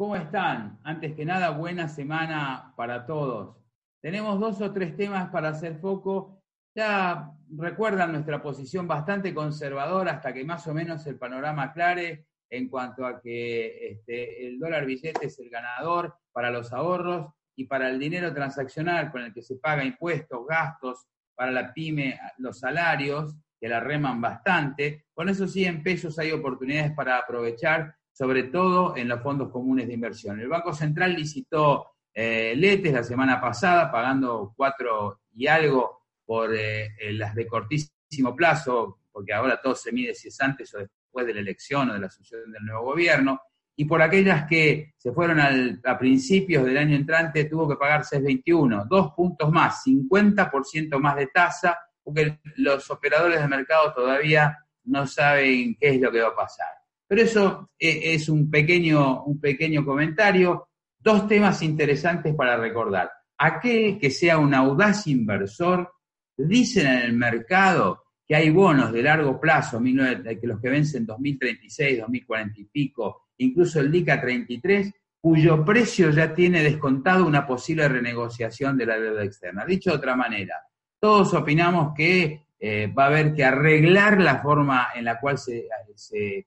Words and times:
¿Cómo 0.00 0.16
están? 0.16 0.80
Antes 0.82 1.14
que 1.14 1.26
nada, 1.26 1.50
buena 1.50 1.86
semana 1.86 2.72
para 2.74 3.04
todos. 3.04 3.58
Tenemos 4.00 4.40
dos 4.40 4.58
o 4.62 4.72
tres 4.72 4.96
temas 4.96 5.28
para 5.28 5.50
hacer 5.50 5.76
foco. 5.78 6.42
Ya 6.74 7.30
recuerdan 7.54 8.12
nuestra 8.12 8.42
posición 8.42 8.88
bastante 8.88 9.34
conservadora 9.34 10.12
hasta 10.12 10.32
que 10.32 10.42
más 10.42 10.66
o 10.66 10.72
menos 10.72 11.06
el 11.06 11.18
panorama 11.18 11.64
aclare 11.64 12.24
en 12.48 12.70
cuanto 12.70 13.04
a 13.04 13.20
que 13.20 13.88
este, 13.88 14.46
el 14.46 14.58
dólar 14.58 14.86
billete 14.86 15.26
es 15.26 15.38
el 15.38 15.50
ganador 15.50 16.16
para 16.32 16.50
los 16.50 16.72
ahorros 16.72 17.34
y 17.54 17.66
para 17.66 17.90
el 17.90 17.98
dinero 17.98 18.32
transaccional 18.32 19.10
con 19.10 19.20
el 19.20 19.34
que 19.34 19.42
se 19.42 19.56
paga 19.56 19.84
impuestos, 19.84 20.46
gastos, 20.48 21.08
para 21.34 21.50
la 21.50 21.74
pyme, 21.74 22.18
los 22.38 22.58
salarios, 22.58 23.36
que 23.60 23.68
la 23.68 23.80
reman 23.80 24.18
bastante. 24.18 25.04
Con 25.12 25.28
eso 25.28 25.46
sí, 25.46 25.66
en 25.66 25.82
pesos 25.82 26.18
hay 26.18 26.32
oportunidades 26.32 26.94
para 26.94 27.18
aprovechar 27.18 27.99
sobre 28.12 28.44
todo 28.44 28.96
en 28.96 29.08
los 29.08 29.22
fondos 29.22 29.50
comunes 29.50 29.86
de 29.86 29.94
inversión. 29.94 30.40
El 30.40 30.48
Banco 30.48 30.72
Central 30.72 31.14
licitó 31.14 31.86
eh, 32.12 32.54
letes 32.56 32.92
la 32.92 33.04
semana 33.04 33.40
pasada, 33.40 33.90
pagando 33.90 34.52
cuatro 34.56 35.20
y 35.32 35.46
algo 35.46 36.06
por 36.24 36.54
eh, 36.54 36.90
eh, 36.98 37.12
las 37.12 37.34
de 37.34 37.46
cortísimo 37.46 38.34
plazo, 38.34 39.00
porque 39.12 39.32
ahora 39.32 39.60
todo 39.60 39.74
se 39.74 39.92
mide 39.92 40.14
si 40.14 40.28
es 40.28 40.40
antes 40.40 40.74
o 40.74 40.78
después 40.78 41.26
de 41.26 41.34
la 41.34 41.40
elección 41.40 41.90
o 41.90 41.94
de 41.94 42.00
la 42.00 42.06
asunción 42.06 42.50
del 42.52 42.64
nuevo 42.64 42.84
gobierno, 42.84 43.40
y 43.76 43.84
por 43.86 44.02
aquellas 44.02 44.46
que 44.46 44.92
se 44.98 45.12
fueron 45.12 45.40
a 45.40 45.98
principios 45.98 46.64
del 46.66 46.76
año 46.76 46.96
entrante 46.96 47.46
tuvo 47.46 47.66
que 47.66 47.76
pagar 47.76 48.02
6,21, 48.02 48.86
dos 48.86 49.12
puntos 49.14 49.50
más, 49.50 49.82
50% 49.86 50.98
más 50.98 51.16
de 51.16 51.28
tasa, 51.28 51.78
porque 52.02 52.40
los 52.56 52.90
operadores 52.90 53.40
de 53.40 53.48
mercado 53.48 53.94
todavía 53.94 54.58
no 54.84 55.06
saben 55.06 55.76
qué 55.80 55.90
es 55.90 56.00
lo 56.00 56.12
que 56.12 56.20
va 56.20 56.28
a 56.28 56.36
pasar. 56.36 56.79
Pero 57.10 57.22
eso 57.22 57.70
eh, 57.76 58.14
es 58.14 58.28
un 58.28 58.48
pequeño, 58.48 59.24
un 59.24 59.40
pequeño 59.40 59.84
comentario. 59.84 60.68
Dos 60.96 61.26
temas 61.26 61.60
interesantes 61.60 62.36
para 62.36 62.56
recordar. 62.56 63.10
Aquel 63.36 63.98
que 63.98 64.12
sea 64.12 64.38
un 64.38 64.54
audaz 64.54 65.08
inversor, 65.08 65.90
dicen 66.36 66.86
en 66.86 66.98
el 66.98 67.12
mercado 67.14 68.04
que 68.24 68.36
hay 68.36 68.50
bonos 68.50 68.92
de 68.92 69.02
largo 69.02 69.40
plazo, 69.40 69.82
que 69.82 70.46
los 70.46 70.60
que 70.60 70.70
vencen 70.70 71.04
2036, 71.04 71.98
2040 71.98 72.60
y 72.60 72.64
pico, 72.66 73.22
incluso 73.38 73.80
el 73.80 73.90
DICA 73.90 74.20
33, 74.20 74.94
cuyo 75.20 75.64
precio 75.64 76.10
ya 76.10 76.32
tiene 76.32 76.62
descontado 76.62 77.26
una 77.26 77.44
posible 77.44 77.88
renegociación 77.88 78.78
de 78.78 78.86
la 78.86 79.00
deuda 79.00 79.24
externa. 79.24 79.64
Dicho 79.64 79.90
de 79.90 79.96
otra 79.96 80.14
manera, 80.14 80.54
todos 81.00 81.34
opinamos 81.34 81.92
que 81.92 82.44
eh, 82.62 82.88
va 82.88 83.04
a 83.04 83.06
haber 83.06 83.32
que 83.34 83.42
arreglar 83.42 84.20
la 84.20 84.42
forma 84.42 84.88
en 84.94 85.06
la 85.06 85.18
cual 85.18 85.38
se, 85.38 85.66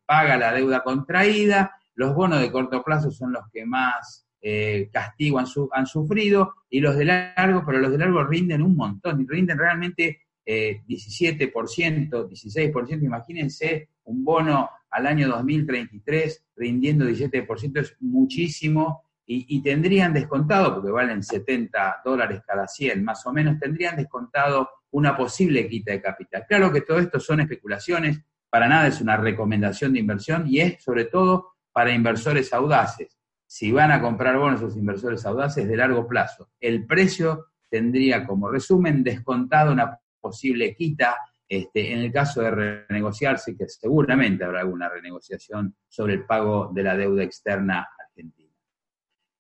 paga 0.05 0.37
la 0.37 0.53
deuda 0.53 0.83
contraída. 0.83 1.75
Los 1.95 2.13
bonos 2.13 2.39
de 2.39 2.51
corto 2.51 2.83
plazo 2.83 3.09
son 3.09 3.33
los 3.33 3.49
que 3.51 3.65
más 3.65 4.27
eh, 4.39 4.89
castigo 4.91 5.39
han, 5.39 5.87
sufrido 5.87 6.53
y 6.69 6.81
los 6.81 6.95
de 6.95 7.05
largo, 7.05 7.63
pero 7.65 7.79
los 7.79 7.91
de 7.91 7.97
largo 7.97 8.23
rinden 8.23 8.61
un 8.61 8.75
montón, 8.75 9.21
y 9.21 9.25
rinden 9.25 9.57
realmente 9.57 10.21
17%, 10.45 11.49
16%. 11.49 13.03
Imagínense 13.03 13.89
un 14.03 14.23
bono 14.23 14.69
al 14.91 15.07
año 15.07 15.27
2033 15.29 16.45
rindiendo 16.55 17.05
17%, 17.05 17.79
es 17.79 17.95
muchísimo. 17.99 19.02
Y, 19.25 19.61
tendrían 19.61 20.13
descontado, 20.13 20.75
porque 20.75 20.91
valen 20.91 21.23
70 21.23 22.01
dólares 22.03 22.41
cada 22.45 22.67
100 22.67 23.03
más 23.03 23.25
o 23.25 23.31
menos, 23.31 23.57
tendrían 23.57 23.95
descontado 23.95 24.69
una 24.91 25.15
posible 25.15 25.67
quita 25.69 25.93
de 25.93 26.01
capital. 26.01 26.45
Claro 26.47 26.71
que 26.71 26.81
todo 26.81 26.99
esto 26.99 27.19
son 27.19 27.39
especulaciones, 27.39 28.19
para 28.49 28.67
nada 28.67 28.87
es 28.87 28.99
una 28.99 29.15
recomendación 29.15 29.93
de 29.93 29.99
inversión 29.99 30.45
y 30.47 30.59
es 30.59 30.83
sobre 30.83 31.05
todo 31.05 31.53
para 31.71 31.91
inversores 31.91 32.53
audaces. 32.53 33.17
Si 33.47 33.71
van 33.71 33.91
a 33.91 34.01
comprar 34.01 34.37
bonos 34.37 34.61
esos 34.61 34.75
inversores 34.75 35.25
audaces 35.25 35.67
de 35.67 35.77
largo 35.77 36.07
plazo, 36.07 36.49
el 36.59 36.85
precio 36.85 37.47
tendría 37.69 38.25
como 38.25 38.51
resumen 38.51 39.03
descontado 39.03 39.71
una 39.71 39.99
posible 40.19 40.75
quita. 40.75 41.17
Este, 41.47 41.91
en 41.91 41.99
el 41.99 42.11
caso 42.11 42.41
de 42.41 42.85
renegociarse, 42.87 43.55
que 43.55 43.67
seguramente 43.67 44.43
habrá 44.43 44.61
alguna 44.61 44.89
renegociación 44.89 45.75
sobre 45.87 46.13
el 46.13 46.25
pago 46.25 46.71
de 46.73 46.83
la 46.83 46.95
deuda 46.95 47.23
externa 47.23 47.87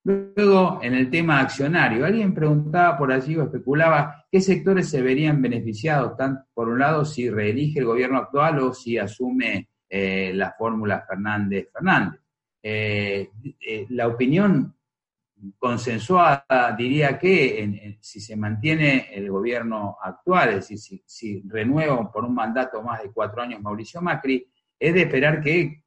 Luego, 0.05 0.79
en 0.83 0.95
el 0.95 1.09
tema 1.09 1.39
accionario, 1.39 2.05
alguien 2.05 2.33
preguntaba 2.33 2.97
por 2.97 3.11
allí 3.13 3.37
o 3.37 3.43
especulaba 3.43 4.25
qué 4.29 4.41
sectores 4.41 4.89
se 4.89 5.01
verían 5.01 5.41
beneficiados, 5.41 6.17
tanto 6.17 6.43
por 6.53 6.67
un 6.67 6.79
lado 6.79 7.05
si 7.05 7.29
reelige 7.29 7.79
el 7.79 7.85
gobierno 7.85 8.17
actual 8.17 8.59
o 8.59 8.73
si 8.73 8.97
asume 8.97 9.69
eh, 9.89 10.33
la 10.35 10.51
fórmula 10.57 11.05
Fernández-Fernández. 11.07 12.19
Eh, 12.61 13.29
eh, 13.65 13.85
la 13.89 14.07
opinión 14.07 14.75
consensuada 15.57 16.75
diría 16.77 17.17
que 17.17 17.97
si 18.01 18.19
se 18.19 18.35
mantiene 18.35 19.07
el 19.13 19.29
gobierno 19.29 19.97
actual, 20.01 20.49
es 20.49 20.55
decir, 20.55 20.79
si, 20.79 21.03
si 21.05 21.43
renueva 21.47 22.11
por 22.11 22.25
un 22.25 22.35
mandato 22.35 22.81
más 22.81 23.01
de 23.03 23.11
cuatro 23.11 23.41
años 23.41 23.61
Mauricio 23.61 24.01
Macri, 24.01 24.45
es 24.77 24.93
de 24.93 25.01
esperar 25.01 25.41
que 25.41 25.83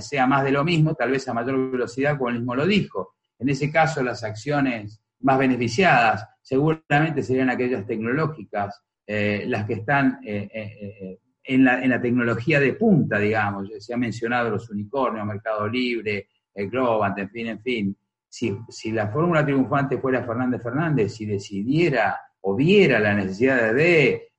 sea 0.00 0.26
más 0.26 0.42
de 0.42 0.50
lo 0.50 0.64
mismo, 0.64 0.94
tal 0.94 1.12
vez 1.12 1.28
a 1.28 1.34
mayor 1.34 1.70
velocidad, 1.70 2.16
como 2.16 2.30
él 2.30 2.38
mismo 2.38 2.56
lo 2.56 2.66
dijo 2.66 3.14
en 3.42 3.48
ese 3.48 3.72
caso, 3.72 4.04
las 4.04 4.22
acciones 4.22 5.02
más 5.18 5.36
beneficiadas 5.36 6.28
seguramente 6.40 7.24
serían 7.24 7.50
aquellas 7.50 7.84
tecnológicas, 7.84 8.80
eh, 9.04 9.44
las 9.48 9.66
que 9.66 9.74
están 9.74 10.20
eh, 10.24 10.48
eh, 10.54 11.18
en, 11.42 11.64
la, 11.64 12.00
tecnología 12.00 12.60
de 12.60 12.74
punta, 12.74 13.18
digamos. 13.18 13.68
Se 13.80 13.92
ha 13.92 13.96
mencionado 13.96 14.50
los 14.50 14.70
unicornios, 14.70 15.26
Mercado 15.26 15.66
Libre, 15.66 16.28
el 16.54 16.70
Globant, 16.70 17.18
en 17.18 17.30
fin, 17.30 17.46
en 17.48 17.60
fin. 17.60 17.96
Si, 18.28 18.56
si 18.68 18.92
la 18.92 19.08
fórmula 19.08 19.44
triunfante 19.44 19.98
fuera 19.98 20.22
Fernández 20.22 20.62
Fernández, 20.62 21.12
si 21.12 21.26
decidiera 21.26 22.16
o 22.42 22.54
viera 22.54 23.00
la 23.00 23.12
necesidad 23.12 23.74
de 23.74 24.34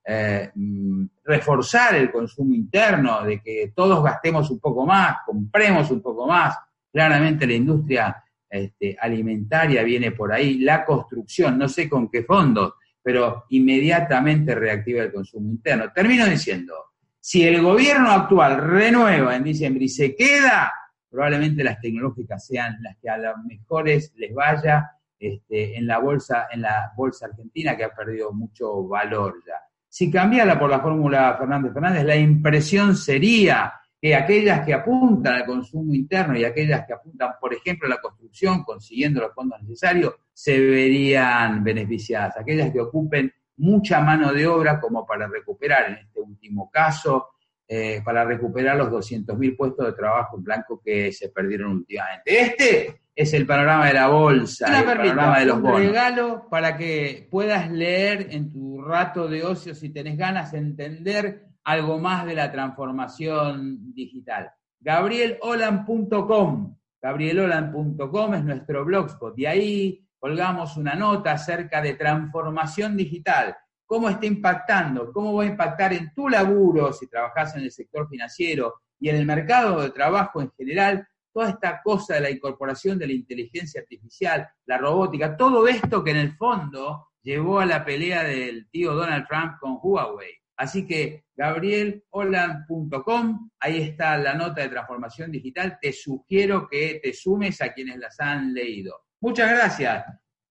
mm, 0.54 1.04
reforzar 1.24 1.94
el 1.96 2.10
consumo 2.10 2.54
interno, 2.54 3.22
de 3.22 3.42
que 3.42 3.70
todos 3.76 4.02
gastemos 4.02 4.50
un 4.50 4.60
poco 4.60 4.86
más, 4.86 5.18
compremos 5.26 5.90
un 5.90 6.00
poco 6.00 6.26
más, 6.26 6.56
claramente 6.90 7.46
la 7.46 7.52
industria 7.52 8.24
este, 8.48 8.96
alimentaria 9.00 9.82
viene 9.82 10.12
por 10.12 10.32
ahí, 10.32 10.58
la 10.58 10.84
construcción, 10.84 11.58
no 11.58 11.68
sé 11.68 11.88
con 11.88 12.10
qué 12.10 12.22
fondos, 12.22 12.74
pero 13.02 13.44
inmediatamente 13.50 14.54
reactiva 14.54 15.02
el 15.02 15.12
consumo 15.12 15.50
interno. 15.50 15.92
Termino 15.92 16.26
diciendo, 16.26 16.74
si 17.20 17.42
el 17.42 17.62
gobierno 17.62 18.10
actual 18.10 18.56
renueva 18.58 19.36
en 19.36 19.44
diciembre 19.44 19.84
y 19.84 19.88
se 19.88 20.14
queda, 20.14 20.72
probablemente 21.10 21.64
las 21.64 21.80
tecnológicas 21.80 22.46
sean 22.46 22.76
las 22.82 22.96
que 22.98 23.08
a 23.08 23.18
los 23.18 23.36
mejores 23.46 24.12
les 24.16 24.34
vaya 24.34 24.90
este, 25.18 25.78
en 25.78 25.86
la 25.86 25.98
bolsa, 25.98 26.48
en 26.50 26.62
la 26.62 26.92
bolsa 26.96 27.26
argentina 27.26 27.76
que 27.76 27.84
ha 27.84 27.94
perdido 27.94 28.32
mucho 28.32 28.86
valor 28.86 29.42
ya. 29.46 29.54
Si 29.88 30.10
cambiara 30.10 30.58
por 30.58 30.68
la 30.68 30.80
fórmula 30.80 31.36
Fernández 31.38 31.72
Fernández, 31.72 32.04
la 32.04 32.16
impresión 32.16 32.96
sería 32.96 33.72
que 34.04 34.14
aquellas 34.14 34.66
que 34.66 34.74
apuntan 34.74 35.36
al 35.36 35.46
consumo 35.46 35.94
interno 35.94 36.36
y 36.36 36.44
aquellas 36.44 36.84
que 36.86 36.92
apuntan, 36.92 37.30
por 37.40 37.54
ejemplo, 37.54 37.86
a 37.86 37.88
la 37.88 38.02
construcción, 38.02 38.62
consiguiendo 38.62 39.18
los 39.22 39.32
fondos 39.32 39.62
necesarios, 39.62 40.12
se 40.30 40.60
verían 40.60 41.64
beneficiadas. 41.64 42.36
Aquellas 42.36 42.70
que 42.70 42.82
ocupen 42.82 43.32
mucha 43.56 44.02
mano 44.02 44.30
de 44.30 44.46
obra 44.46 44.78
como 44.78 45.06
para 45.06 45.26
recuperar, 45.26 45.86
en 45.88 45.94
este 46.06 46.20
último 46.20 46.70
caso, 46.70 47.28
eh, 47.66 48.02
para 48.04 48.26
recuperar 48.26 48.76
los 48.76 48.90
200.000 48.90 49.56
puestos 49.56 49.86
de 49.86 49.92
trabajo 49.94 50.36
en 50.36 50.44
blanco 50.44 50.82
que 50.84 51.10
se 51.10 51.30
perdieron 51.30 51.72
últimamente. 51.72 52.42
Este 52.42 53.00
es 53.16 53.32
el 53.32 53.46
panorama 53.46 53.86
de 53.86 53.94
la 53.94 54.08
bolsa, 54.08 54.80
el 54.80 54.84
panorama 54.84 55.38
de 55.38 55.46
los 55.46 55.62
bonos. 55.62 55.80
Un 55.80 55.86
regalo 55.86 56.46
para 56.50 56.76
que 56.76 57.26
puedas 57.30 57.70
leer 57.70 58.26
en 58.32 58.52
tu 58.52 58.82
rato 58.82 59.28
de 59.28 59.44
ocio, 59.44 59.74
si 59.74 59.88
tenés 59.88 60.18
ganas, 60.18 60.52
de 60.52 60.58
entender 60.58 61.53
algo 61.64 61.98
más 61.98 62.26
de 62.26 62.34
la 62.34 62.52
transformación 62.52 63.92
digital. 63.94 64.50
GabrielOlan.com. 64.80 66.76
GabrielOlan.com 67.00 68.34
es 68.34 68.44
nuestro 68.44 68.84
blogspot. 68.84 69.38
Y 69.38 69.46
ahí 69.46 70.06
colgamos 70.18 70.76
una 70.76 70.94
nota 70.94 71.32
acerca 71.32 71.80
de 71.82 71.94
transformación 71.94 72.96
digital. 72.96 73.56
¿Cómo 73.86 74.08
está 74.08 74.26
impactando? 74.26 75.12
¿Cómo 75.12 75.34
va 75.34 75.44
a 75.44 75.46
impactar 75.46 75.92
en 75.92 76.12
tu 76.14 76.28
laburo 76.28 76.92
si 76.92 77.06
trabajas 77.06 77.54
en 77.56 77.62
el 77.62 77.70
sector 77.70 78.08
financiero, 78.08 78.84
y 79.04 79.10
en 79.10 79.16
el 79.16 79.26
mercado 79.26 79.82
de 79.82 79.90
trabajo 79.90 80.40
en 80.40 80.50
general, 80.52 81.06
toda 81.32 81.50
esta 81.50 81.82
cosa 81.82 82.14
de 82.14 82.20
la 82.20 82.30
incorporación 82.30 82.98
de 82.98 83.06
la 83.06 83.12
inteligencia 83.12 83.80
artificial, 83.82 84.48
la 84.66 84.78
robótica, 84.78 85.36
todo 85.36 85.66
esto 85.66 86.02
que 86.02 86.12
en 86.12 86.16
el 86.16 86.36
fondo 86.36 87.08
llevó 87.22 87.60
a 87.60 87.66
la 87.66 87.84
pelea 87.84 88.22
del 88.22 88.68
tío 88.70 88.94
Donald 88.94 89.26
Trump 89.28 89.58
con 89.60 89.78
Huawei. 89.82 90.32
Así 90.56 90.86
que 90.86 91.24
gabrielholand.com, 91.34 93.50
ahí 93.58 93.80
está 93.80 94.16
la 94.18 94.34
nota 94.34 94.62
de 94.62 94.68
transformación 94.68 95.32
digital. 95.32 95.78
Te 95.80 95.92
sugiero 95.92 96.68
que 96.68 97.00
te 97.02 97.12
sumes 97.12 97.60
a 97.60 97.72
quienes 97.72 97.98
las 97.98 98.20
han 98.20 98.54
leído. 98.54 99.00
Muchas 99.20 99.50
gracias. 99.50 100.04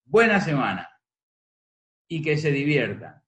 Buena 0.05 0.41
semana 0.41 0.89
y 2.07 2.21
que 2.21 2.38
se 2.38 2.51
diviertan. 2.51 3.22